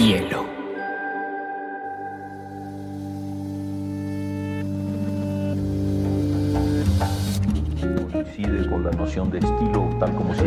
[0.00, 0.46] hielo.
[8.10, 10.44] Coincide con la noción de estilo tal como se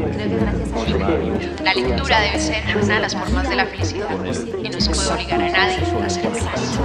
[1.63, 4.09] La lectura debe ser una de las formas de la felicidad
[4.63, 6.19] y no se puede obligar a nadie a feliz.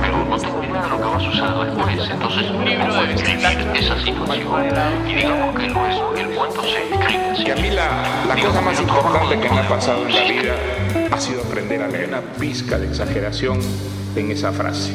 [0.01, 2.11] Pero no tengo de lo que va a suceder después.
[2.11, 5.09] Entonces, mi libro debe escribir esa situación.
[5.09, 7.45] Y digamos que no es el cuento se escribe así.
[7.45, 10.78] Y a mí la, la cosa más importante que me ha pasado en la vida
[11.11, 13.61] ha sido aprender a leer una pizca de exageración
[14.17, 14.93] en esa frase.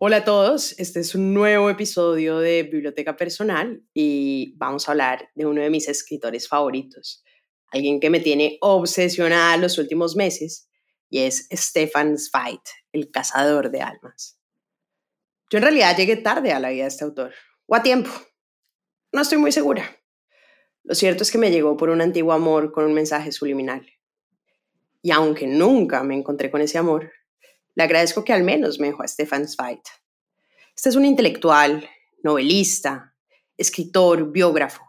[0.00, 5.30] Hola a todos, este es un nuevo episodio de Biblioteca Personal y vamos a hablar
[5.34, 7.24] de uno de mis escritores favoritos,
[7.72, 10.68] alguien que me tiene obsesionada los últimos meses
[11.10, 12.60] y es Stefan Zweig,
[12.92, 14.38] el cazador de almas.
[15.50, 17.32] Yo en realidad llegué tarde a la vida de este autor,
[17.66, 18.10] o a tiempo,
[19.12, 19.96] no estoy muy segura.
[20.84, 23.86] Lo cierto es que me llegó por un antiguo amor con un mensaje subliminal.
[25.02, 27.12] Y aunque nunca me encontré con ese amor,
[27.74, 29.82] le agradezco que al menos me dejó a Stefan Zweig.
[30.74, 31.88] Este es un intelectual,
[32.22, 33.14] novelista,
[33.56, 34.82] escritor, biógrafo.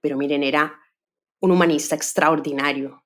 [0.00, 0.78] Pero miren, era
[1.40, 3.04] un humanista extraordinario.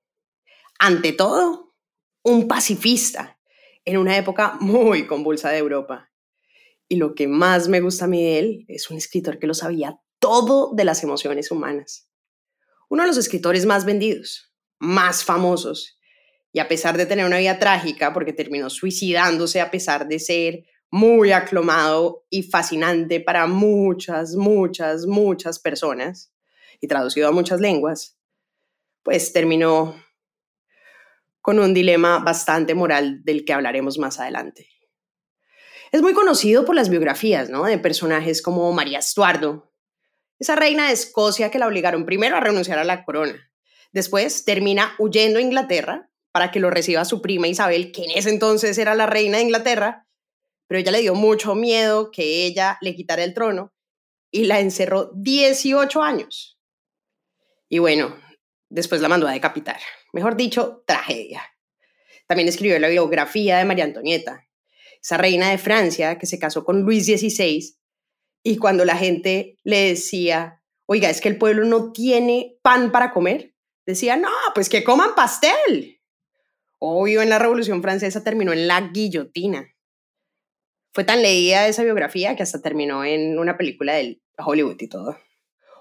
[0.79, 1.75] Ante todo,
[2.23, 3.39] un pacifista
[3.85, 6.11] en una época muy convulsa de Europa.
[6.89, 9.55] Y lo que más me gusta a mí de él es un escritor que lo
[9.55, 12.09] sabía todo de las emociones humanas.
[12.89, 15.99] Uno de los escritores más vendidos, más famosos
[16.51, 20.65] y a pesar de tener una vida trágica, porque terminó suicidándose a pesar de ser
[20.91, 26.33] muy aclamado y fascinante para muchas, muchas, muchas personas
[26.81, 28.17] y traducido a muchas lenguas,
[29.03, 30.03] pues terminó
[31.43, 34.71] con un dilema bastante moral del que hablaremos más adelante.
[35.93, 37.65] Es muy conocido por las biografías ¿no?
[37.65, 39.74] de personajes como María Estuardo,
[40.39, 43.51] esa reina de Escocia que la obligaron primero a renunciar a la corona.
[43.93, 48.31] Después termina huyendo a Inglaterra para que lo reciba su prima Isabel, que en ese
[48.31, 50.09] entonces era la reina de Inglaterra,
[50.67, 53.73] pero ella le dio mucho miedo que ella le quitara el trono
[54.31, 56.59] y la encerró 18 años.
[57.69, 58.17] Y bueno,
[58.69, 59.79] después la mandó a decapitar.
[60.13, 61.43] Mejor dicho, tragedia.
[62.27, 64.49] También escribió la biografía de María Antonieta,
[65.01, 67.77] esa reina de Francia que se casó con Luis XVI
[68.47, 73.11] y cuando la gente le decía, oiga, es que el pueblo no tiene pan para
[73.11, 73.55] comer,
[73.87, 76.01] decía, no, pues que coman pastel.
[76.79, 79.67] Obvio, en la Revolución Francesa terminó en la guillotina.
[80.93, 85.19] Fue tan leída esa biografía que hasta terminó en una película de Hollywood y todo.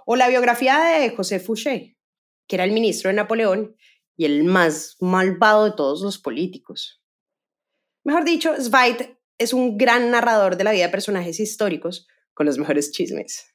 [0.06, 1.98] O la biografía de José Fouché,
[2.48, 3.76] que era el ministro de Napoleón
[4.16, 7.04] y el más malvado de todos los políticos.
[8.06, 12.58] Mejor dicho, Zweig es un gran narrador de la vida de personajes históricos con los
[12.58, 13.46] mejores chismes.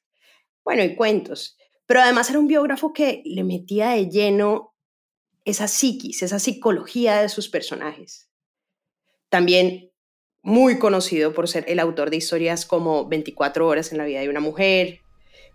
[0.64, 1.56] Bueno, y cuentos.
[1.86, 4.74] Pero además era un biógrafo que le metía de lleno
[5.44, 8.28] esa psiquis, esa psicología de sus personajes.
[9.30, 9.90] También
[10.42, 14.28] muy conocido por ser el autor de historias como 24 horas en la vida de
[14.28, 15.00] una mujer,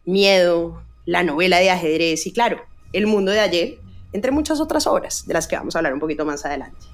[0.06, 3.78] Miedo, la novela de ajedrez y claro, El mundo de ayer,
[4.12, 6.85] entre muchas otras obras de las que vamos a hablar un poquito más adelante.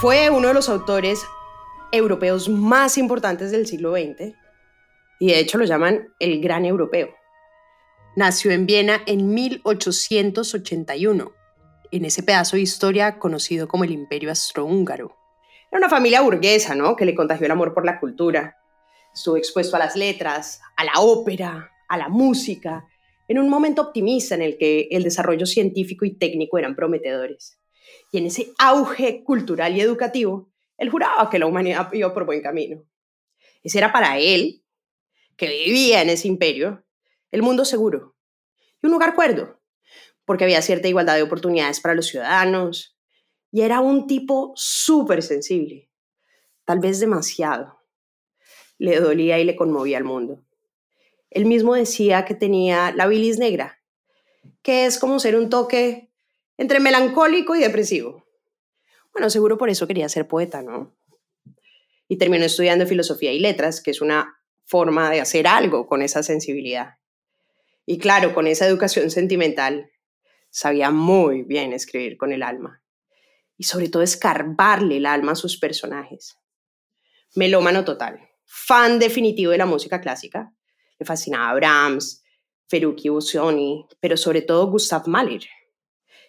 [0.00, 1.26] Fue uno de los autores
[1.90, 4.32] europeos más importantes del siglo XX
[5.18, 7.08] y de hecho lo llaman el Gran Europeo.
[8.14, 11.32] Nació en Viena en 1881,
[11.90, 15.16] en ese pedazo de historia conocido como el Imperio Austrohúngaro.
[15.68, 16.94] Era una familia burguesa, ¿no?
[16.94, 18.56] Que le contagió el amor por la cultura.
[19.12, 22.86] Estuvo expuesto a las letras, a la ópera, a la música,
[23.26, 27.58] en un momento optimista en el que el desarrollo científico y técnico eran prometedores.
[28.12, 32.40] Y en ese auge cultural y educativo, él juraba que la humanidad iba por buen
[32.40, 32.84] camino.
[33.62, 34.64] Ese era para él,
[35.36, 36.84] que vivía en ese imperio,
[37.30, 38.16] el mundo seguro
[38.82, 39.60] y un lugar cuerdo,
[40.24, 42.96] porque había cierta igualdad de oportunidades para los ciudadanos
[43.50, 45.90] y era un tipo súper sensible,
[46.64, 47.78] tal vez demasiado.
[48.78, 50.44] Le dolía y le conmovía al mundo.
[51.30, 53.82] Él mismo decía que tenía la bilis negra,
[54.62, 56.07] que es como ser un toque
[56.58, 58.26] entre melancólico y depresivo.
[59.12, 60.94] Bueno, seguro por eso quería ser poeta, ¿no?
[62.08, 66.22] Y terminó estudiando filosofía y letras, que es una forma de hacer algo con esa
[66.22, 66.96] sensibilidad.
[67.86, 69.90] Y claro, con esa educación sentimental,
[70.50, 72.82] sabía muy bien escribir con el alma.
[73.56, 76.36] Y sobre todo escarbarle el alma a sus personajes.
[77.34, 80.52] Melómano total, fan definitivo de la música clásica.
[80.98, 82.22] Le fascinaba Brahms,
[82.66, 85.46] Ferruccio Busoni, pero sobre todo Gustav Mahler,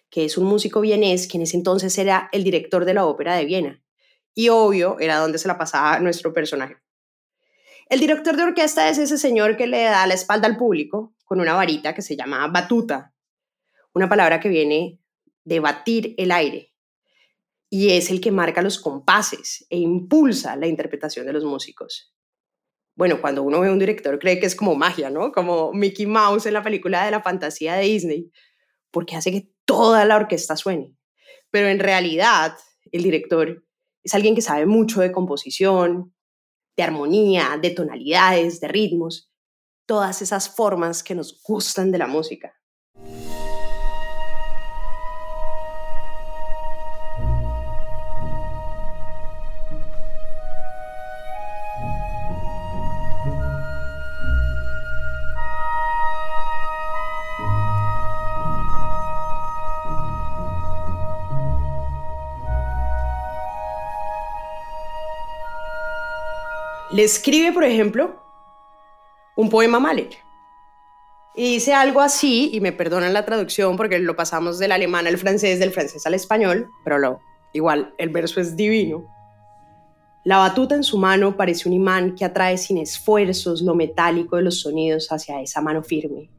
[0.10, 3.36] que es un músico vienés que en ese entonces era el director de la ópera
[3.36, 3.82] de Viena.
[4.34, 6.78] Y obvio, era donde se la pasaba nuestro personaje.
[7.90, 11.40] El director de orquesta es ese señor que le da la espalda al público con
[11.40, 13.14] una varita que se llama batuta,
[13.94, 15.00] una palabra que viene
[15.44, 16.74] de batir el aire,
[17.70, 22.14] y es el que marca los compases e impulsa la interpretación de los músicos.
[22.96, 25.32] Bueno, cuando uno ve a un director cree que es como magia, ¿no?
[25.32, 28.32] Como Mickey Mouse en la película de la fantasía de Disney,
[28.92, 30.96] porque hace que toda la orquesta suene.
[31.52, 32.58] Pero en realidad,
[32.92, 33.64] el director
[34.04, 36.16] es alguien que sabe mucho de composición,
[36.76, 39.32] de armonía, de tonalidades, de ritmos,
[39.86, 42.59] todas esas formas que nos gustan de la música.
[67.04, 68.22] Escribe, por ejemplo,
[69.36, 70.10] un poema a Mahler.
[71.36, 75.18] Y dice algo así, y me perdonan la traducción porque lo pasamos del alemán al
[75.18, 77.20] francés, del francés al español, pero lo,
[77.54, 79.06] igual el verso es divino.
[80.26, 84.42] La batuta en su mano parece un imán que atrae sin esfuerzos lo metálico de
[84.42, 86.30] los sonidos hacia esa mano firme,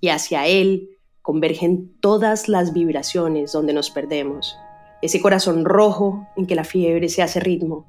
[0.00, 0.90] y hacia él
[1.22, 4.56] convergen todas las vibraciones donde nos perdemos,
[5.00, 7.86] ese corazón rojo en que la fiebre se hace ritmo,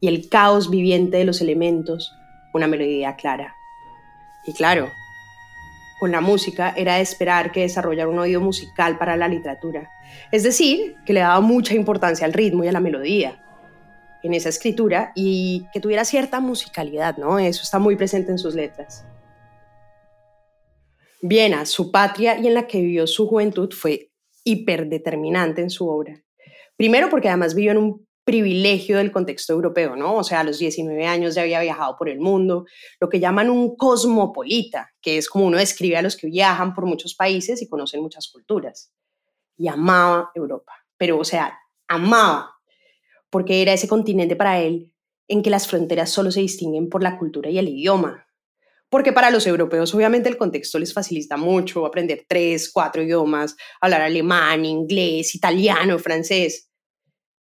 [0.00, 2.12] y el caos viviente de los elementos,
[2.54, 3.54] una melodía clara.
[4.46, 4.90] Y claro,
[5.98, 9.90] con la música era de esperar que desarrollara un oído musical para la literatura,
[10.32, 13.44] es decir, que le daba mucha importancia al ritmo y a la melodía
[14.22, 17.38] en esa escritura y que tuviera cierta musicalidad, ¿no?
[17.38, 19.04] Eso está muy presente en sus letras.
[21.20, 24.12] Viena, su patria y en la que vivió su juventud, fue
[24.44, 26.22] hiperdeterminante en su obra.
[26.76, 30.16] Primero porque además vivió en un privilegio del contexto europeo, ¿no?
[30.16, 32.66] O sea, a los 19 años ya había viajado por el mundo,
[33.00, 36.84] lo que llaman un cosmopolita, que es como uno describe a los que viajan por
[36.84, 38.92] muchos países y conocen muchas culturas.
[39.56, 41.58] Y amaba Europa, pero o sea,
[41.88, 42.50] amaba,
[43.30, 44.92] porque era ese continente para él
[45.26, 48.26] en que las fronteras solo se distinguen por la cultura y el idioma.
[48.90, 54.02] Porque para los europeos obviamente el contexto les facilita mucho aprender tres, cuatro idiomas, hablar
[54.02, 56.67] alemán, inglés, italiano, francés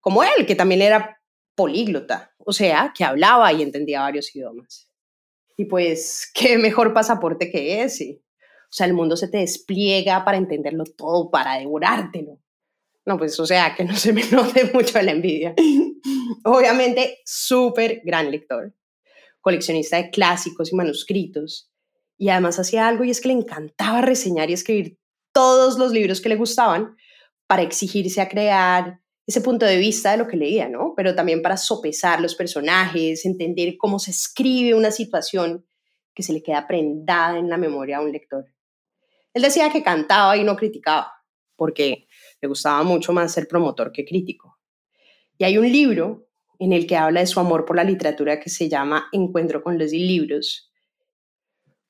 [0.06, 1.20] como él, que también era
[1.56, 4.88] políglota, o sea, que hablaba y entendía varios idiomas.
[5.56, 8.23] Y pues, qué mejor pasaporte que ese.
[8.38, 12.38] O sea, el mundo se te despliega para entenderlo todo, para devorártelo.
[13.05, 15.56] No, pues, o sea, que no se me note mucho la envidia.
[16.44, 18.76] Obviamente, súper gran lector,
[19.41, 21.69] coleccionista de clásicos y manuscritos.
[22.17, 25.00] Y además hacía algo y es que le encantaba reseñar y escribir
[25.32, 26.97] todos los libros que le gustaban
[27.49, 30.94] para exigirse a crear ese punto de vista de lo que leía, ¿no?
[30.96, 35.67] Pero también para sopesar los personajes, entender cómo se escribe una situación
[36.14, 38.46] que se le queda prendada en la memoria a un lector.
[39.34, 41.12] Él decía que cantaba y no criticaba,
[41.56, 42.06] porque
[42.40, 44.58] le gustaba mucho más ser promotor que crítico.
[45.37, 48.49] Y hay un libro en el que habla de su amor por la literatura que
[48.49, 50.70] se llama Encuentro con los libros,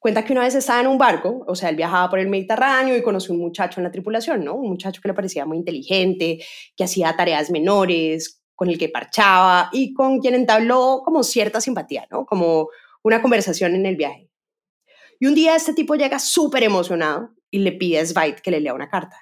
[0.07, 2.97] Cuenta que una vez estaba en un barco, o sea, él viajaba por el Mediterráneo
[2.97, 4.55] y conoció un muchacho en la tripulación, ¿no?
[4.55, 6.39] Un muchacho que le parecía muy inteligente,
[6.77, 12.07] que hacía tareas menores, con el que parchaba y con quien entabló como cierta simpatía,
[12.09, 12.25] ¿no?
[12.25, 12.69] Como
[13.03, 14.31] una conversación en el viaje.
[15.19, 18.61] Y un día este tipo llega súper emocionado y le pide a Svait que le
[18.61, 19.17] lea una carta.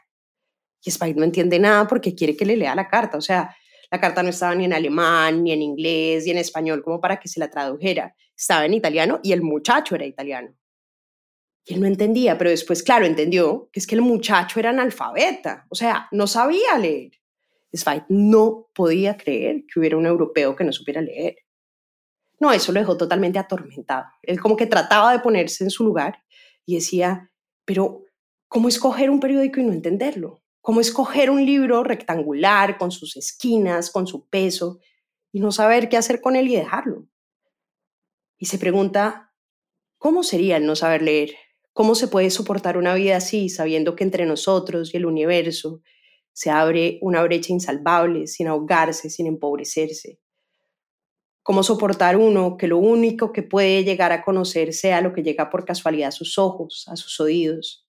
[0.84, 3.16] Y Svait no entiende nada porque quiere que le lea la carta.
[3.16, 3.56] O sea,
[3.90, 7.18] la carta no estaba ni en alemán, ni en inglés, ni en español como para
[7.18, 8.14] que se la tradujera.
[8.36, 10.54] Estaba en italiano y el muchacho era italiano.
[11.64, 15.66] Y él no entendía, pero después, claro, entendió que es que el muchacho era analfabeta,
[15.71, 17.12] o sea, no sabía leer.
[17.75, 21.37] Zweig no podía creer que hubiera un europeo que no supiera leer.
[22.38, 24.06] No, eso lo dejó totalmente atormentado.
[24.23, 26.23] Él como que trataba de ponerse en su lugar
[26.66, 27.30] y decía,
[27.64, 28.04] pero
[28.49, 30.42] ¿cómo escoger un periódico y no entenderlo?
[30.61, 34.80] ¿Cómo escoger un libro rectangular con sus esquinas, con su peso
[35.33, 37.06] y no saber qué hacer con él y dejarlo?
[38.38, 39.33] Y se pregunta,
[39.99, 41.30] ¿cómo sería el no saber leer?
[41.74, 45.82] ¿Cómo se puede soportar una vida así, sabiendo que entre nosotros y el universo
[46.32, 50.20] se abre una brecha insalvable, sin ahogarse, sin empobrecerse?
[51.42, 55.50] ¿Cómo soportar uno que lo único que puede llegar a conocer sea lo que llega
[55.50, 57.84] por casualidad a sus ojos, a sus oídos?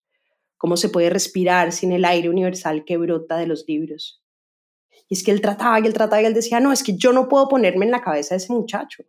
[0.57, 4.23] ¿Cómo se puede respirar sin el aire universal que brota de los libros?
[5.07, 7.13] Y es que él trataba y él trataba y él decía, no, es que yo
[7.13, 9.03] no puedo ponerme en la cabeza de ese muchacho.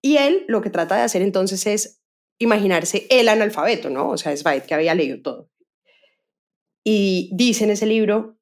[0.00, 2.01] Y él lo que trata de hacer entonces es
[2.42, 4.10] imaginarse el analfabeto, ¿no?
[4.10, 5.50] O sea, Zweig que había leído todo.
[6.84, 8.38] Y dice en ese libro,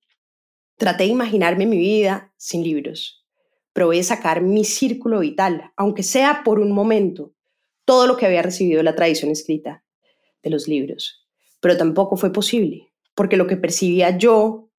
[0.77, 3.27] traté de imaginarme mi vida sin libros.
[3.73, 7.35] Probé sacar mi círculo vital, aunque sea por un momento,
[7.85, 9.85] todo lo que había recibido de la tradición escrita
[10.43, 11.27] de los libros.
[11.61, 14.71] Pero tampoco fue posible, porque lo que percibía yo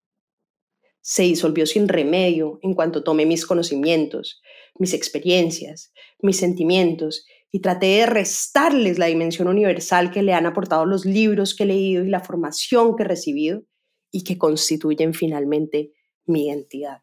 [1.01, 4.41] se disolvió sin remedio en cuanto tomé mis conocimientos,
[4.77, 10.85] mis experiencias, mis sentimientos y traté de restarles la dimensión universal que le han aportado
[10.85, 13.63] los libros que he leído y la formación que he recibido
[14.09, 15.91] y que constituyen finalmente
[16.25, 17.01] mi identidad.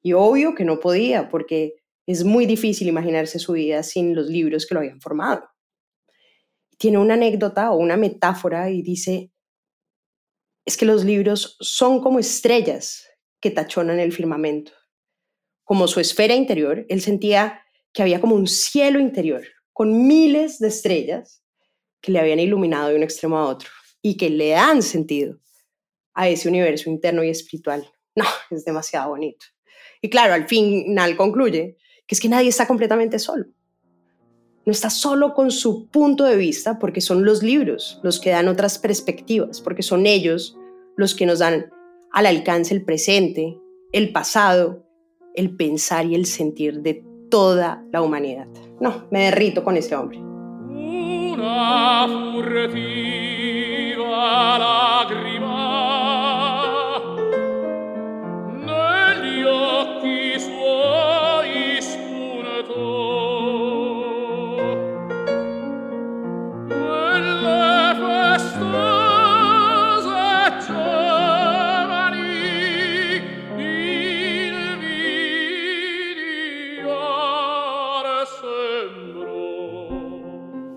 [0.00, 1.74] Y obvio que no podía, porque
[2.06, 5.44] es muy difícil imaginarse su vida sin los libros que lo habían formado.
[6.78, 9.32] Tiene una anécdota o una metáfora y dice,
[10.64, 13.08] es que los libros son como estrellas
[13.40, 14.72] que tachonan el firmamento.
[15.64, 17.62] Como su esfera interior, él sentía
[17.98, 21.42] que había como un cielo interior con miles de estrellas
[22.00, 25.36] que le habían iluminado de un extremo a otro y que le dan sentido
[26.14, 27.90] a ese universo interno y espiritual.
[28.14, 29.46] No, es demasiado bonito.
[30.00, 31.76] Y claro, al final concluye
[32.06, 33.46] que es que nadie está completamente solo.
[34.64, 38.46] No está solo con su punto de vista porque son los libros los que dan
[38.46, 40.56] otras perspectivas, porque son ellos
[40.96, 41.72] los que nos dan
[42.12, 43.58] al alcance el presente,
[43.90, 44.86] el pasado,
[45.34, 48.46] el pensar y el sentir de toda la humanidad.
[48.80, 50.20] No, me derrito con este hombre.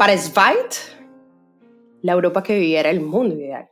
[0.02, 0.72] Para Zweig,
[2.02, 3.70] la Europa que vivía era el mundo ideal.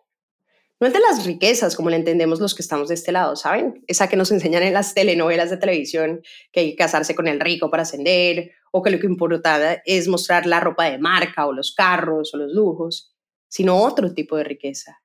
[0.79, 3.83] No el de las riquezas, como le entendemos los que estamos de este lado, ¿saben?
[3.87, 6.21] Esa que nos enseñan en las telenovelas de televisión,
[6.51, 10.07] que hay que casarse con el rico para ascender, o que lo que importa es
[10.07, 13.11] mostrar la ropa de marca, o los carros, o los lujos,
[13.47, 15.01] sino otro tipo de riqueza.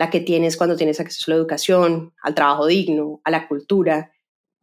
[0.00, 4.10] La que tienes cuando tienes acceso a la educación, al trabajo digno, a la cultura,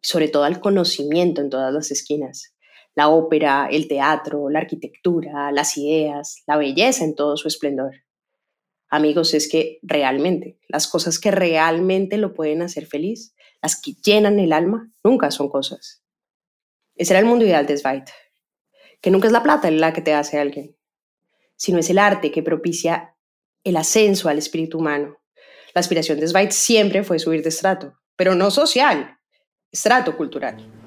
[0.02, 2.56] sobre todo al conocimiento en todas las esquinas
[2.96, 7.94] la ópera, el teatro, la arquitectura, las ideas, la belleza en todo su esplendor.
[8.90, 14.40] Amigos, es que realmente las cosas que realmente lo pueden hacer feliz, las que llenan
[14.40, 16.04] el alma, nunca son cosas.
[16.96, 18.06] Ese era el mundo ideal de Zweig,
[19.00, 20.76] que nunca es la plata la que te hace alguien,
[21.56, 23.16] sino es el arte que propicia
[23.64, 25.18] el ascenso al espíritu humano.
[25.74, 29.18] La aspiración de Zweig siempre fue subir de estrato, pero no social,
[29.72, 30.81] estrato cultural.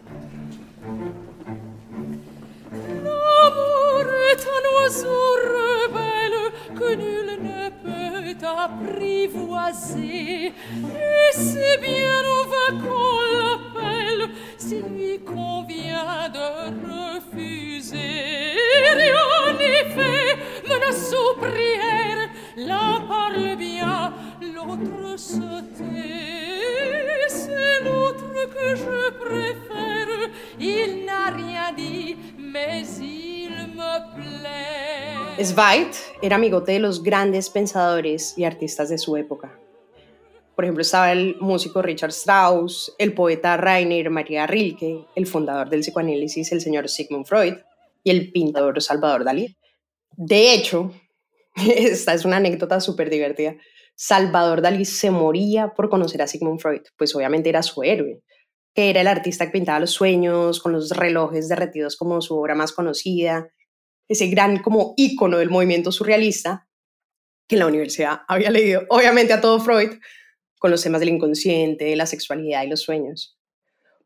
[6.79, 10.47] Que nul ne peut apprivoiser.
[10.47, 14.23] Et c'est bien au vain qu'on l'appelle,
[14.59, 16.49] s'il lui convient de
[16.91, 18.59] refuser.
[18.95, 20.31] Rien n'est fait,
[20.69, 22.23] menace ou prière,
[22.57, 24.13] l'un parle bien,
[24.43, 27.29] l'autre se tait.
[27.29, 30.29] C'est l'autre que je préfère,
[30.61, 33.34] il n'a rien dit, mais il
[35.43, 35.91] Zweig
[36.23, 39.59] era amigote de los grandes pensadores y artistas de su época.
[40.55, 45.81] Por ejemplo, estaba el músico Richard Strauss, el poeta Rainer Maria Rilke, el fundador del
[45.81, 47.55] psicoanálisis, el señor Sigmund Freud,
[48.05, 49.57] y el pintador Salvador Dalí.
[50.13, 50.93] De hecho,
[51.57, 53.57] esta es una anécdota súper divertida.
[53.97, 58.23] Salvador Dalí se moría por conocer a Sigmund Freud, pues obviamente era su héroe,
[58.73, 62.55] que era el artista que pintaba los sueños, con los relojes derretidos como su obra
[62.55, 63.49] más conocida,
[64.09, 66.69] ese gran como ícono del movimiento surrealista,
[67.49, 69.99] que la universidad había leído, obviamente a todo Freud,
[70.59, 73.39] con los temas del inconsciente, la sexualidad y los sueños.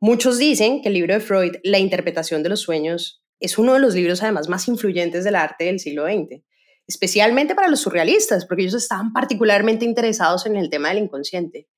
[0.00, 3.80] Muchos dicen que el libro de Freud, La interpretación de los sueños, es uno de
[3.80, 6.42] los libros además más influyentes del arte del siglo XX,
[6.86, 11.68] especialmente para los surrealistas, porque ellos estaban particularmente interesados en el tema del inconsciente.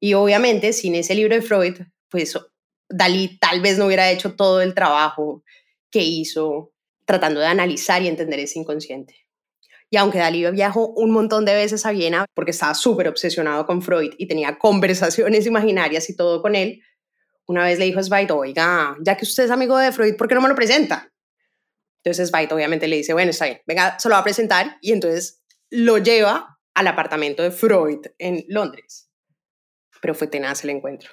[0.00, 1.76] Y obviamente sin ese libro de Freud,
[2.10, 2.38] pues
[2.90, 5.42] Dalí tal vez no hubiera hecho todo el trabajo
[5.90, 6.73] que hizo
[7.04, 9.16] tratando de analizar y entender ese inconsciente.
[9.90, 13.82] Y aunque Dalí viajó un montón de veces a Viena porque estaba súper obsesionado con
[13.82, 16.80] Freud y tenía conversaciones imaginarias y todo con él,
[17.46, 20.28] una vez le dijo a Zweig, oiga, ya que usted es amigo de Freud, ¿por
[20.28, 21.12] qué no me lo presenta?
[22.02, 24.92] Entonces Zweig obviamente le dice, bueno, está bien, venga, se lo va a presentar y
[24.92, 29.10] entonces lo lleva al apartamento de Freud en Londres.
[30.00, 31.10] Pero fue tenaz el encuentro.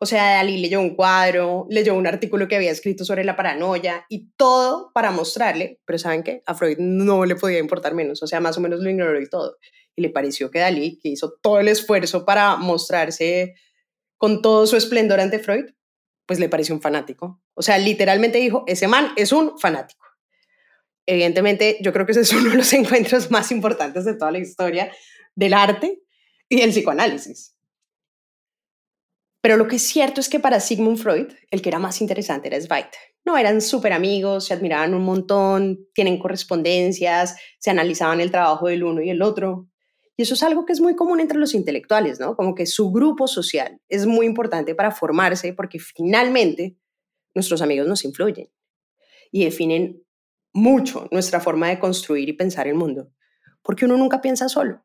[0.00, 4.06] O sea, Dalí leyó un cuadro, leyó un artículo que había escrito sobre la paranoia
[4.08, 6.42] y todo para mostrarle, pero ¿saben qué?
[6.46, 9.28] A Freud no le podía importar menos, o sea, más o menos lo ignoró y
[9.28, 9.56] todo.
[9.96, 13.54] Y le pareció que Dalí, que hizo todo el esfuerzo para mostrarse
[14.16, 15.66] con todo su esplendor ante Freud,
[16.26, 17.42] pues le pareció un fanático.
[17.54, 20.06] O sea, literalmente dijo, ese man es un fanático.
[21.06, 24.38] Evidentemente, yo creo que ese es uno de los encuentros más importantes de toda la
[24.38, 24.92] historia
[25.34, 26.02] del arte
[26.48, 27.57] y del psicoanálisis.
[29.40, 32.48] Pero lo que es cierto es que para Sigmund Freud, el que era más interesante
[32.48, 32.88] era Zweig.
[33.24, 38.84] No, eran súper amigos, se admiraban un montón, tienen correspondencias, se analizaban el trabajo del
[38.84, 39.68] uno y el otro.
[40.16, 42.34] Y eso es algo que es muy común entre los intelectuales, ¿no?
[42.34, 46.76] Como que su grupo social es muy importante para formarse porque finalmente
[47.34, 48.50] nuestros amigos nos influyen
[49.30, 50.02] y definen
[50.52, 53.12] mucho nuestra forma de construir y pensar el mundo,
[53.62, 54.84] porque uno nunca piensa solo.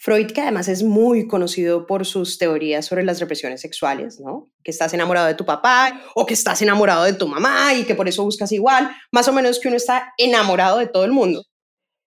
[0.00, 4.48] Freud, que además es muy conocido por sus teorías sobre las represiones sexuales, ¿no?
[4.62, 7.96] Que estás enamorado de tu papá o que estás enamorado de tu mamá y que
[7.96, 11.42] por eso buscas igual, más o menos que uno está enamorado de todo el mundo.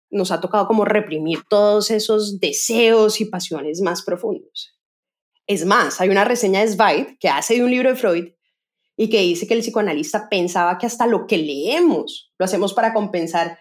[0.10, 4.80] Nos ha tocado como reprimir todos esos deseos y pasiones más profundos.
[5.46, 8.30] Es más, hay una reseña de Zweig que hace de un libro de Freud
[8.96, 12.94] y que dice que el psicoanalista pensaba que hasta lo que leemos lo hacemos para
[12.94, 13.60] compensar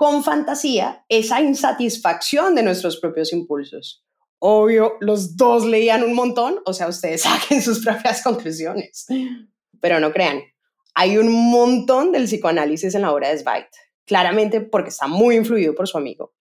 [0.00, 4.02] con fantasía esa insatisfacción de nuestros propios impulsos.
[4.38, 9.04] Obvio, los dos leían un montón, o sea, ustedes saquen sus propias conclusiones.
[9.78, 10.40] Pero no crean,
[10.94, 13.66] hay un montón del psicoanálisis en la obra de Zweig,
[14.06, 16.32] claramente porque está muy influido por su amigo.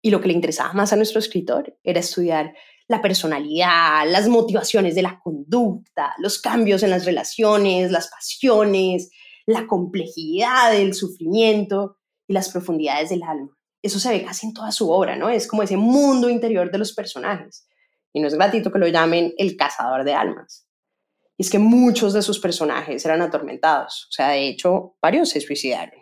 [0.00, 2.54] Y lo que le interesaba más a nuestro escritor era estudiar
[2.86, 9.10] la personalidad, las motivaciones de la conducta, los cambios en las relaciones, las pasiones,
[9.46, 11.96] la complejidad del sufrimiento
[12.30, 13.50] y las profundidades del alma.
[13.82, 15.28] Eso se ve casi en toda su obra, ¿no?
[15.28, 17.66] Es como ese mundo interior de los personajes.
[18.12, 20.64] Y no es gratuito que lo llamen el cazador de almas.
[21.36, 24.06] Y es que muchos de sus personajes eran atormentados.
[24.10, 25.98] O sea, de hecho, varios se suicidaron.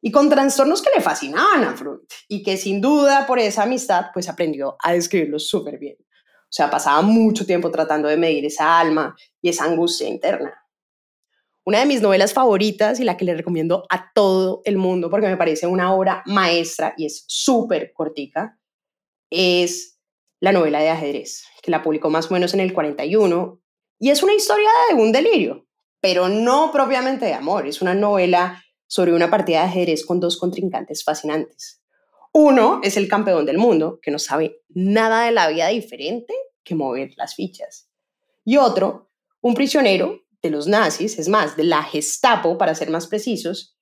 [0.00, 2.00] Y con trastornos que le fascinaban a Freud.
[2.26, 5.96] Y que sin duda por esa amistad, pues aprendió a describirlos súper bien.
[6.00, 10.54] O sea, pasaba mucho tiempo tratando de medir esa alma y esa angustia interna.
[11.64, 15.28] Una de mis novelas favoritas y la que le recomiendo a todo el mundo porque
[15.28, 18.58] me parece una obra maestra y es súper cortica,
[19.30, 19.98] es
[20.40, 23.60] la novela de ajedrez, que la publicó más o menos en el 41.
[23.98, 25.66] Y es una historia de un delirio,
[26.00, 27.66] pero no propiamente de amor.
[27.66, 31.82] Es una novela sobre una partida de ajedrez con dos contrincantes fascinantes.
[32.32, 36.32] Uno es el campeón del mundo, que no sabe nada de la vida diferente
[36.64, 37.90] que mover las fichas.
[38.44, 43.06] Y otro, un prisionero de los nazis, es más, de la Gestapo, para ser más
[43.06, 43.76] precisos,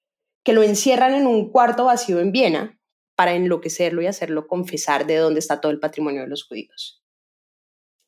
[0.44, 2.78] que lo encierran en un cuarto vacío en Viena
[3.16, 7.02] para enloquecerlo y hacerlo confesar de dónde está todo el patrimonio de los judíos.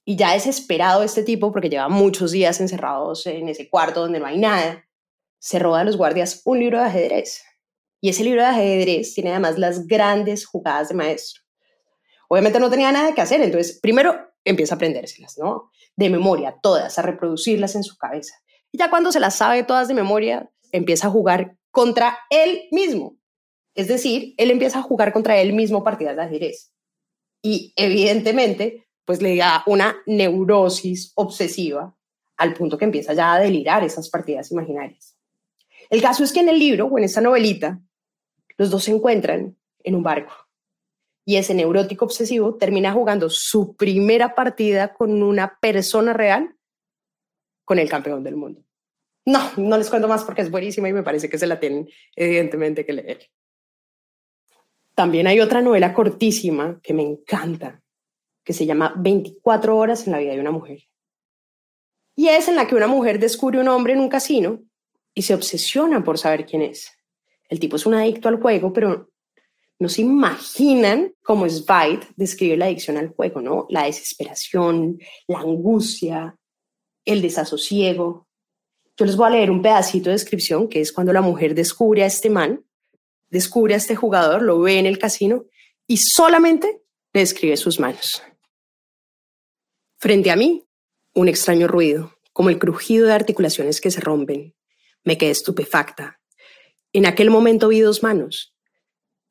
[0.04, 4.26] Y ya desesperado este tipo, porque lleva muchos días encerrados en ese cuarto donde no
[4.26, 4.86] hay nada,
[5.38, 7.42] se roba a los guardias un libro de ajedrez.
[8.00, 11.42] Y ese libro de ajedrez tiene además las grandes jugadas de maestro.
[12.28, 15.70] Obviamente no tenía nada que hacer, entonces primero empieza a aprendérselas, ¿no?
[15.96, 18.34] De memoria, todas, a reproducirlas en su cabeza.
[18.72, 23.16] Y ya cuando se las sabe todas de memoria, empieza a jugar contra él mismo.
[23.74, 26.72] Es decir, él empieza a jugar contra él mismo partidas de ajedrez.
[27.42, 31.96] Y evidentemente, pues le da una neurosis obsesiva
[32.36, 35.16] al punto que empieza ya a delirar esas partidas imaginarias.
[35.90, 37.80] El caso es que en el libro o en esta novelita,
[38.56, 40.32] los dos se encuentran en un barco
[41.24, 46.56] y ese neurótico obsesivo termina jugando su primera partida con una persona real,
[47.64, 48.62] con el campeón del mundo.
[49.26, 51.88] No, no les cuento más porque es buenísima y me parece que se la tienen
[52.16, 53.30] evidentemente que leer.
[54.94, 57.80] También hay otra novela cortísima que me encanta,
[58.44, 60.80] que se llama 24 horas en la vida de una mujer.
[62.16, 64.60] Y es en la que una mujer descubre un hombre en un casino
[65.14, 66.90] y se obsesiona por saber quién es.
[67.48, 69.10] El tipo es un adicto al juego, pero
[69.80, 73.66] no se imaginan cómo Zweig describe la adicción al juego, ¿no?
[73.70, 76.36] La desesperación, la angustia,
[77.06, 78.28] el desasosiego.
[78.98, 82.02] Yo les voy a leer un pedacito de descripción que es cuando la mujer descubre
[82.02, 82.62] a este man,
[83.30, 85.46] descubre a este jugador, lo ve en el casino
[85.86, 86.82] y solamente
[87.14, 88.22] le describe sus manos.
[89.96, 90.62] Frente a mí,
[91.14, 94.54] un extraño ruido, como el crujido de articulaciones que se rompen.
[95.04, 96.20] Me quedé estupefacta.
[96.92, 98.54] En aquel momento vi dos manos,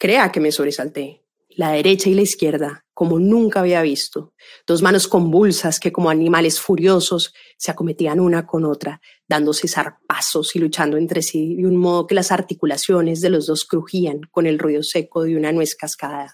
[0.02, 1.26] Crea que me sobresalté.
[1.50, 4.34] La derecha y la izquierda, como nunca había visto.
[4.66, 10.60] Dos manos convulsas que como animales furiosos se acometían una con otra, dándose zarpazos y
[10.60, 14.58] luchando entre sí de un modo que las articulaciones de los dos crujían con el
[14.58, 16.34] ruido seco de una nuez cascada.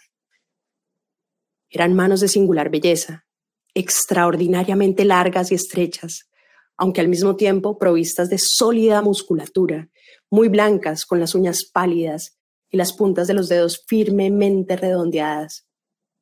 [1.68, 3.26] Eran manos de singular belleza,
[3.74, 6.30] extraordinariamente largas y estrechas,
[6.78, 9.90] aunque al mismo tiempo provistas de sólida musculatura,
[10.30, 12.38] muy blancas con las uñas pálidas
[12.76, 15.66] y las puntas de los dedos firmemente redondeadas.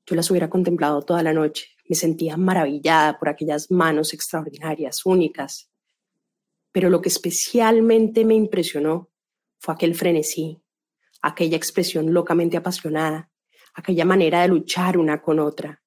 [0.06, 1.66] Yo las hubiera contemplado toda la noche.
[1.90, 5.72] Me sentía maravillada por aquellas manos extraordinarias, únicas.
[6.72, 9.10] Pero lo que especialmente me impresionó
[9.58, 10.62] fue aquel frenesí,
[11.24, 13.32] aquella expresión locamente apasionada,
[13.74, 15.82] aquella manera de luchar una con otra.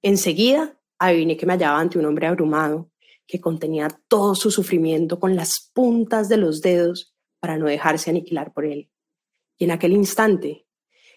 [0.00, 2.90] Enseguida adiviné que me hallaba ante un hombre abrumado,
[3.26, 8.54] que contenía todo su sufrimiento con las puntas de los dedos para no dejarse aniquilar
[8.54, 8.90] por él.
[9.58, 10.66] Y en aquel instante,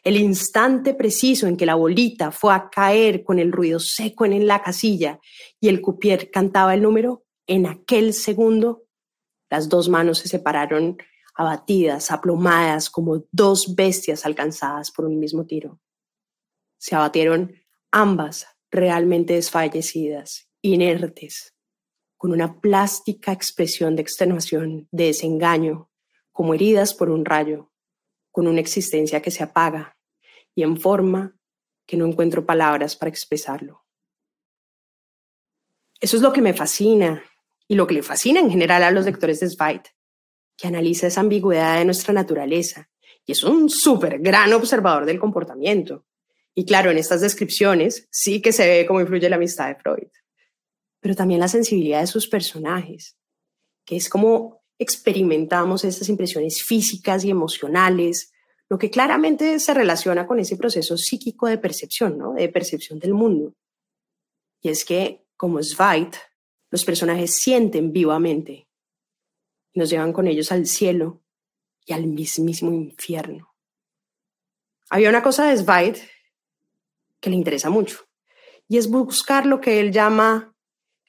[0.03, 4.47] el instante preciso en que la bolita fue a caer con el ruido seco en
[4.47, 5.19] la casilla
[5.59, 8.85] y el cupier cantaba el número, en aquel segundo
[9.49, 10.97] las dos manos se separaron
[11.35, 15.79] abatidas, aplomadas como dos bestias alcanzadas por un mismo tiro.
[16.77, 17.55] Se abatieron
[17.91, 21.55] ambas realmente desfallecidas, inertes,
[22.17, 25.89] con una plástica expresión de extenuación, de desengaño,
[26.31, 27.68] como heridas por un rayo,
[28.31, 29.97] con una existencia que se apaga
[30.55, 31.35] y en forma
[31.85, 33.83] que no encuentro palabras para expresarlo.
[35.99, 37.23] Eso es lo que me fascina
[37.67, 39.83] y lo que le fascina en general a los lectores de Zweig,
[40.55, 42.89] que analiza esa ambigüedad de nuestra naturaleza
[43.25, 46.05] y es un súper gran observador del comportamiento.
[46.55, 50.09] Y claro, en estas descripciones sí que se ve cómo influye la amistad de Freud,
[50.99, 53.17] pero también la sensibilidad de sus personajes,
[53.85, 58.31] que es como experimentamos esas impresiones físicas y emocionales,
[58.69, 62.33] lo que claramente se relaciona con ese proceso psíquico de percepción, ¿no?
[62.33, 63.53] de percepción del mundo.
[64.61, 66.11] Y es que, como Zweig,
[66.71, 68.67] los personajes sienten vivamente,
[69.73, 71.21] nos llevan con ellos al cielo
[71.85, 73.53] y al mismísimo infierno.
[74.89, 75.97] Había una cosa de Zweig
[77.19, 78.07] que le interesa mucho,
[78.67, 80.55] y es buscar lo que él llama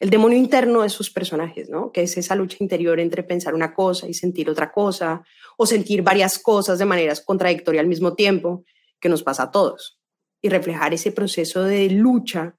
[0.00, 1.92] el demonio interno de sus personajes, ¿no?
[1.92, 5.22] Que es esa lucha interior entre pensar una cosa y sentir otra cosa,
[5.58, 8.64] o sentir varias cosas de maneras contradictorias al mismo tiempo,
[8.98, 10.00] que nos pasa a todos,
[10.40, 12.56] y reflejar ese proceso de lucha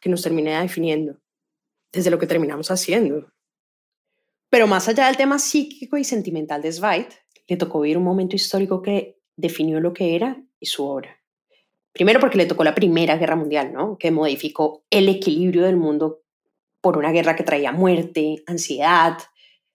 [0.00, 1.18] que nos termina definiendo,
[1.90, 3.32] desde lo que terminamos haciendo.
[4.50, 7.08] Pero más allá del tema psíquico y sentimental de Zweig,
[7.48, 11.18] le tocó vivir un momento histórico que definió lo que era y su obra.
[11.92, 13.96] Primero porque le tocó la Primera Guerra Mundial, ¿no?
[13.96, 16.21] que modificó el equilibrio del mundo
[16.82, 19.16] por una guerra que traía muerte, ansiedad,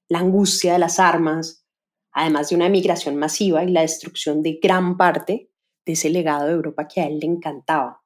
[0.10, 1.66] la angustia de las armas,
[2.12, 5.50] además de una emigración masiva y la destrucción de gran parte
[5.86, 8.04] de ese legado de Europa que a él le encantaba.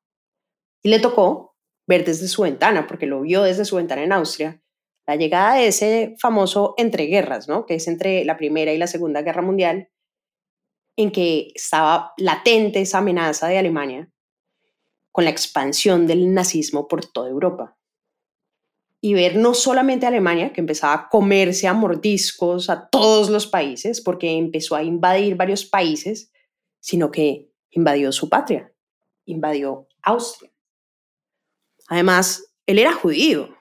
[0.84, 4.62] Y le tocó ver desde su ventana, porque lo vio desde su ventana en Austria,
[5.08, 7.66] la llegada de ese famoso entreguerras, ¿no?
[7.66, 9.90] que es entre la Primera y la Segunda Guerra Mundial,
[10.96, 14.12] en que estaba latente esa amenaza de Alemania
[15.12, 17.78] con la expansión del nazismo por toda Europa
[19.04, 23.48] y ver no solamente a Alemania, que empezaba a comerse a mordiscos a todos los
[23.48, 26.32] países, porque empezó a invadir varios países,
[26.80, 28.72] sino que invadió su patria,
[29.26, 30.52] invadió Austria.
[31.88, 33.58] Además, él era judío,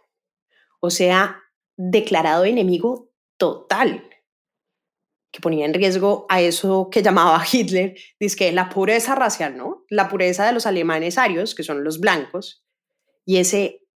[0.79, 1.43] o sea,
[1.77, 4.05] declarado enemigo total,
[5.33, 9.87] que ponía en riesgo a eso que llamaba Hitler, dice la pureza racial, ¿no?
[9.89, 12.63] La pureza de los alemanes arios, que son los blancos,
[13.25, 13.87] y ese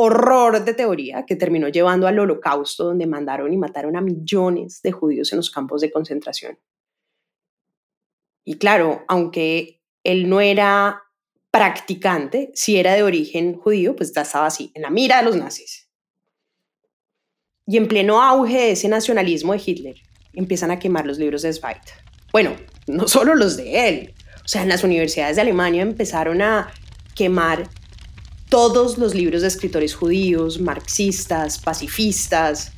[0.00, 4.92] horror de teoría que terminó llevando al holocausto donde mandaron y mataron a millones de
[4.92, 6.56] judíos en los campos de concentración.
[8.44, 11.02] Y claro, aunque él no era
[11.50, 15.36] practicante, si era de origen judío, pues ya estaba así, en la mira de los
[15.36, 15.88] nazis.
[17.66, 19.96] Y en pleno auge de ese nacionalismo de Hitler,
[20.32, 21.80] empiezan a quemar los libros de Zweig.
[22.30, 22.54] Bueno,
[22.86, 26.72] no solo los de él, o sea, en las universidades de Alemania empezaron a
[27.16, 27.68] quemar
[28.48, 32.72] todos los libros de escritores judíos, marxistas, pacifistas,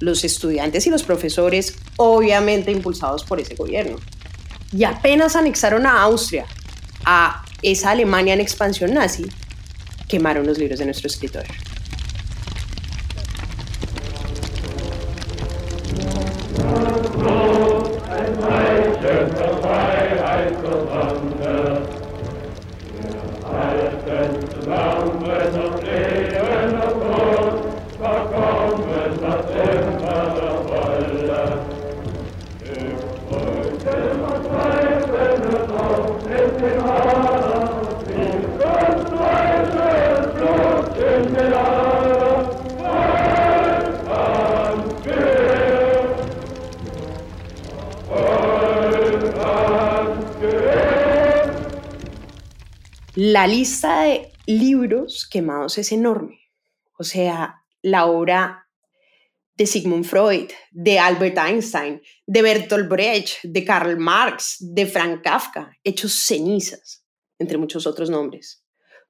[0.00, 3.98] los estudiantes y los profesores, obviamente impulsados por ese gobierno.
[4.72, 6.46] Y apenas anexaron a Austria,
[7.04, 9.26] a esa Alemania en expansión nazi,
[10.08, 11.44] quemaron los libros de nuestro escritor.
[53.50, 56.38] Lista de libros quemados es enorme.
[56.98, 58.68] O sea, la obra
[59.56, 65.76] de Sigmund Freud, de Albert Einstein, de Bertolt Brecht, de Karl Marx, de Frank Kafka,
[65.82, 67.04] hechos cenizas,
[67.38, 68.64] entre muchos otros nombres.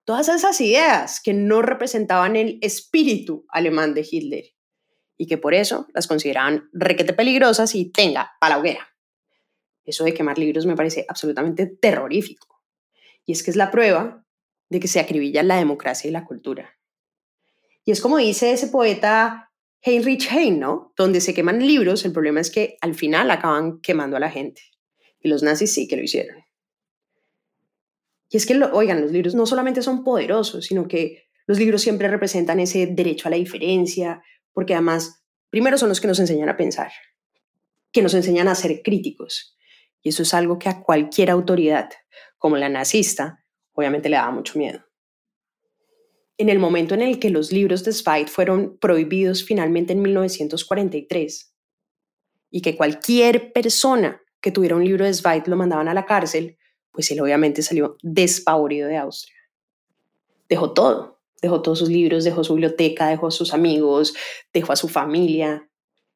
[0.05, 4.45] Todas esas ideas que no representaban el espíritu alemán de Hitler
[5.19, 8.89] y que por eso las consideraban requete peligrosas y tenga para la hoguera.
[9.85, 12.63] Eso de quemar libros me parece absolutamente terrorífico.
[13.27, 14.25] Y es que es la prueba
[14.71, 16.79] de que se acribilla la democracia y la cultura.
[17.85, 19.51] Y es como dice ese poeta
[19.83, 20.93] Heinrich Heine, ¿no?
[20.97, 24.63] Donde se queman libros, el problema es que al final acaban quemando a la gente.
[25.21, 26.37] Y los nazis sí que lo hicieron.
[28.31, 32.07] Y es que, oigan, los libros no solamente son poderosos, sino que los libros siempre
[32.07, 36.57] representan ese derecho a la diferencia, porque además, primero son los que nos enseñan a
[36.57, 36.93] pensar,
[37.91, 39.57] que nos enseñan a ser críticos.
[40.01, 41.91] Y eso es algo que a cualquier autoridad,
[42.39, 43.40] como la nazista,
[43.81, 44.85] obviamente le daba mucho miedo.
[46.39, 51.55] En el momento en el que los libros de Zweig fueron prohibidos finalmente en 1943
[52.51, 56.57] y que cualquier persona que tuviera un libro de Zweig lo mandaban a la cárcel,
[56.93, 59.37] pues él obviamente salió despavorido de Austria.
[60.49, 64.15] Dejó todo, dejó todos sus libros, dejó su biblioteca, dejó a sus amigos,
[64.53, 65.70] dejó a su familia,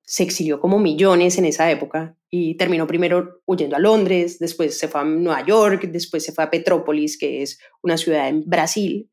[0.07, 4.88] se exilió como millones en esa época y terminó primero huyendo a Londres, después se
[4.88, 9.11] fue a Nueva York, después se fue a Petrópolis, que es una ciudad en Brasil,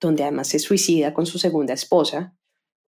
[0.00, 2.36] donde además se suicida con su segunda esposa,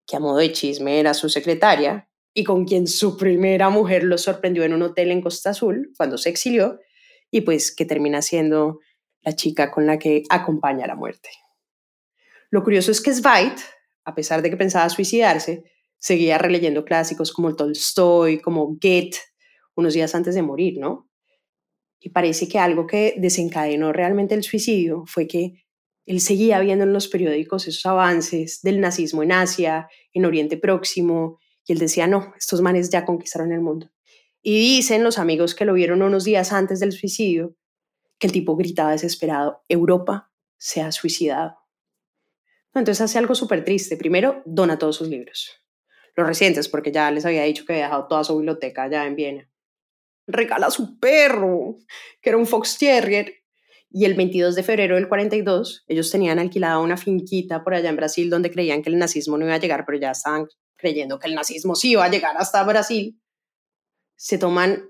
[0.07, 4.19] que a modo de chisme era su secretaria, y con quien su primera mujer lo
[4.19, 6.79] sorprendió en un hotel en Costa Azul cuando se exilió,
[7.31, 8.81] y pues que termina siendo
[9.23, 11.31] la chica con la que acompaña la muerte.
[12.51, 13.55] Lo curioso es que Zweig,
[14.05, 15.65] a pesar de que pensaba suicidarse,
[16.05, 19.17] seguía releyendo clásicos como Tolstoy, como Goethe,
[19.75, 21.09] unos días antes de morir, ¿no?
[21.99, 25.65] Y parece que algo que desencadenó realmente el suicidio fue que
[26.05, 31.39] él seguía viendo en los periódicos esos avances del nazismo en Asia, en Oriente Próximo,
[31.67, 33.91] y él decía, no, estos manes ya conquistaron el mundo.
[34.43, 37.57] Y dicen los amigos que lo vieron unos días antes del suicidio,
[38.19, 41.57] que el tipo gritaba desesperado, Europa se ha suicidado.
[42.75, 43.97] Entonces hace algo súper triste.
[43.97, 45.64] Primero, dona todos sus libros
[46.17, 49.17] los recientes, porque ya les había dicho que había dejado toda su biblioteca allá en
[49.17, 49.51] Viena.
[50.27, 51.77] Regala su perro,
[52.21, 53.35] que era un Fox Terrier,
[53.91, 57.97] y el 22 de febrero del 42, ellos tenían alquilada una finquita por allá en
[57.97, 61.29] Brasil donde creían que el nazismo no iba a llegar, pero ya estaban creyendo que
[61.29, 63.21] el nazismo sí iba a llegar hasta Brasil.
[64.17, 64.89] Se toman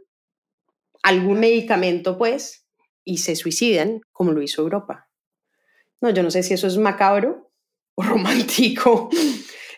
[1.02, 2.66] algún medicamento, pues,
[3.04, 5.10] y se suicidan, como lo hizo Europa.
[6.00, 7.52] No, yo no sé si eso es macabro
[7.94, 9.10] o romántico.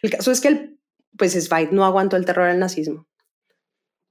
[0.03, 0.76] El caso es que el
[1.17, 3.07] pues Zweig no aguantó el terror del nazismo,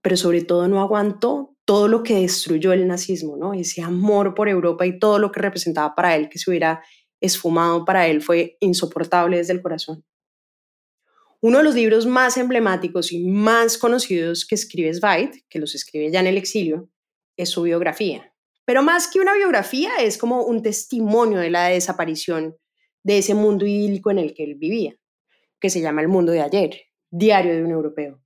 [0.01, 3.53] pero sobre todo no aguantó todo lo que destruyó el nazismo, ¿no?
[3.53, 6.83] Ese amor por Europa y todo lo que representaba para él, que se hubiera
[7.19, 10.05] esfumado para él, fue insoportable desde el corazón.
[11.41, 16.11] Uno de los libros más emblemáticos y más conocidos que escribe Zweig, que los escribe
[16.11, 16.89] ya en el exilio,
[17.37, 18.31] es su biografía.
[18.65, 22.55] Pero más que una biografía, es como un testimonio de la desaparición
[23.03, 24.95] de ese mundo idílico en el que él vivía,
[25.59, 28.21] que se llama El Mundo de Ayer, diario de un europeo.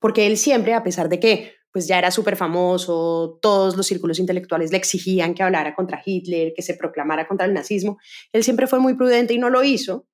[0.00, 4.18] Porque él siempre, a pesar de que pues ya era súper famoso, todos los círculos
[4.18, 7.98] intelectuales le exigían que hablara contra Hitler, que se proclamara contra el nazismo,
[8.32, 10.08] él siempre fue muy prudente y no lo hizo,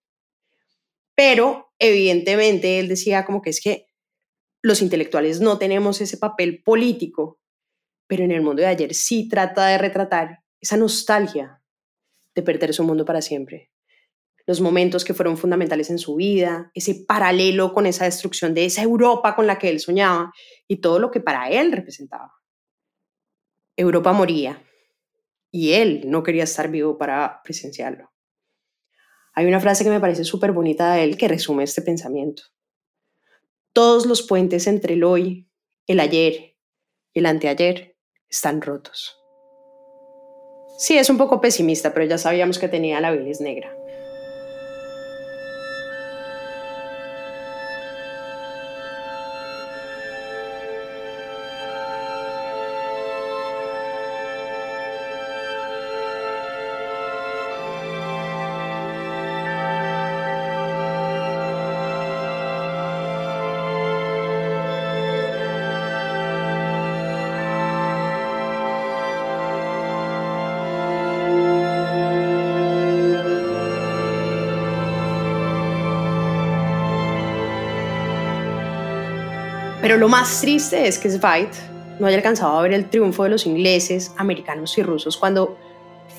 [1.15, 3.87] pero evidentemente él decía como que es que
[4.61, 7.41] los intelectuales no tenemos ese papel político,
[8.09, 11.63] pero en el mundo de ayer sí trata de retratar esa nostalgia
[12.35, 13.72] de perder su mundo para siempre
[14.47, 18.83] los momentos que fueron fundamentales en su vida, ese paralelo con esa destrucción de esa
[18.83, 20.33] Europa con la que él soñaba
[20.67, 22.33] y todo lo que para él representaba.
[23.77, 24.63] Europa moría
[25.51, 28.11] y él no quería estar vivo para presenciarlo.
[29.35, 32.43] Hay una frase que me parece súper bonita de él que resume este pensamiento.
[33.73, 35.49] Todos los puentes entre el hoy,
[35.87, 36.57] el ayer
[37.15, 37.97] y el anteayer
[38.29, 39.17] están rotos.
[40.79, 43.75] Sí, es un poco pesimista, pero ya sabíamos que tenía la bilis negra.
[79.93, 81.51] Pero lo más triste es que Zweig
[82.01, 85.59] no haya alcanzado a ver el triunfo de los ingleses, americanos y rusos cuando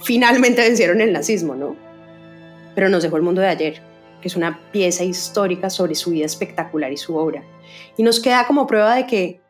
[0.03, 1.75] finalmente vencieron el nazismo, ¿no?
[2.75, 3.81] Pero nos dejó el mundo de ayer,
[4.21, 7.43] que es una pieza histórica sobre su vida espectacular y su obra.
[7.97, 9.41] Y nos queda como prueba de que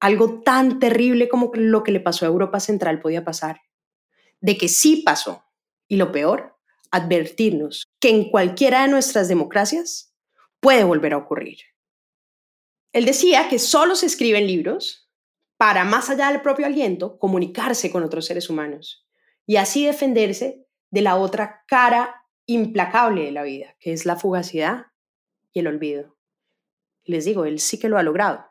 [0.00, 3.60] algo tan terrible como lo que le pasó a Europa Central podía pasar,
[4.40, 5.44] de que sí pasó.
[5.86, 6.56] Y lo peor,
[6.90, 10.12] advertirnos que en cualquiera de nuestras democracias
[10.58, 11.58] puede volver a ocurrir.
[12.94, 15.10] Él decía que solo se escriben libros
[15.56, 19.04] para, más allá del propio aliento, comunicarse con otros seres humanos
[19.46, 24.86] y así defenderse de la otra cara implacable de la vida, que es la fugacidad
[25.52, 26.16] y el olvido.
[27.04, 28.46] Les digo, él sí que lo ha logrado.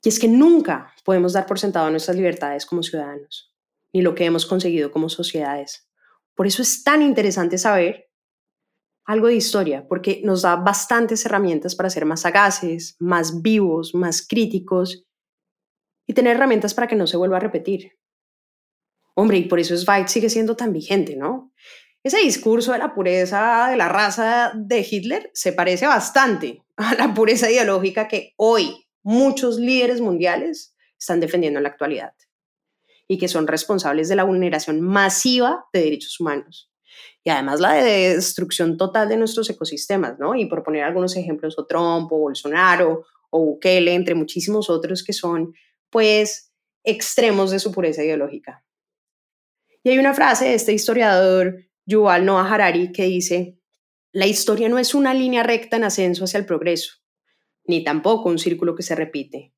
[0.00, 3.52] Y es que nunca podemos dar por sentado nuestras libertades como ciudadanos,
[3.92, 5.90] ni lo que hemos conseguido como sociedades.
[6.36, 8.05] Por eso es tan interesante saber
[9.06, 14.26] algo de historia, porque nos da bastantes herramientas para ser más sagaces, más vivos, más
[14.26, 15.06] críticos
[16.06, 17.92] y tener herramientas para que no se vuelva a repetir.
[19.14, 21.52] Hombre, y por eso Zweig sigue siendo tan vigente, ¿no?
[22.02, 27.14] Ese discurso de la pureza de la raza de Hitler se parece bastante a la
[27.14, 32.12] pureza ideológica que hoy muchos líderes mundiales están defendiendo en la actualidad
[33.08, 36.70] y que son responsables de la vulneración masiva de derechos humanos.
[37.26, 40.36] Y además la de destrucción total de nuestros ecosistemas, ¿no?
[40.36, 45.12] Y por poner algunos ejemplos, o Trump, o Bolsonaro, o Bukele, entre muchísimos otros que
[45.12, 45.52] son,
[45.90, 46.52] pues,
[46.84, 48.64] extremos de su pureza ideológica.
[49.82, 53.58] Y hay una frase de este historiador Yuval Noah Harari que dice,
[54.12, 56.92] la historia no es una línea recta en ascenso hacia el progreso,
[57.64, 59.52] ni tampoco un círculo que se repite.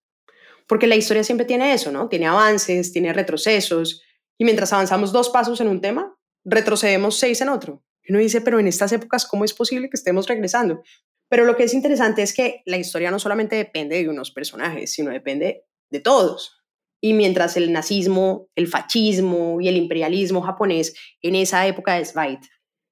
[0.67, 2.09] Porque la historia siempre tiene eso, ¿no?
[2.09, 4.01] Tiene avances, tiene retrocesos,
[4.39, 7.85] y mientras avanzamos dos pasos en un tema, retrocedemos seis en otro.
[8.03, 10.83] Y uno dice, pero en estas épocas, ¿cómo es posible que estemos regresando?
[11.29, 14.93] Pero lo que es interesante es que la historia no solamente depende de unos personajes,
[14.93, 16.59] sino depende de todos.
[17.01, 22.41] Y mientras el nazismo, el fascismo y el imperialismo japonés en esa época de Zweig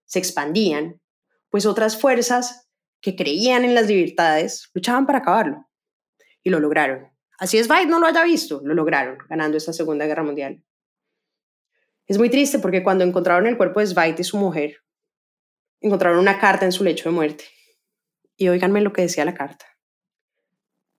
[0.04, 1.00] se expandían,
[1.50, 2.68] pues otras fuerzas
[3.00, 5.66] que creían en las libertades luchaban para acabarlo.
[6.42, 7.08] Y lo lograron.
[7.38, 10.62] Así Zweig no lo haya visto, lo lograron, ganando esta Segunda Guerra Mundial.
[12.06, 14.82] Es muy triste porque cuando encontraron el cuerpo de Zweig y su mujer,
[15.80, 17.44] encontraron una carta en su lecho de muerte.
[18.36, 19.66] Y oíganme lo que decía la carta.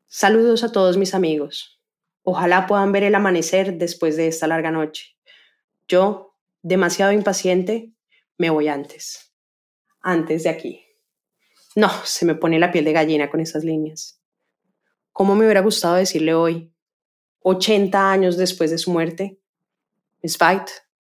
[0.07, 1.81] Saludos a todos mis amigos.
[2.23, 5.17] Ojalá puedan ver el amanecer después de esta larga noche.
[5.87, 7.93] Yo, demasiado impaciente,
[8.37, 9.33] me voy antes.
[10.01, 10.83] Antes de aquí.
[11.75, 14.21] No, se me pone la piel de gallina con esas líneas.
[15.13, 16.73] ¿Cómo me hubiera gustado decirle hoy,
[17.39, 19.39] 80 años después de su muerte,
[20.27, 20.71] Spite,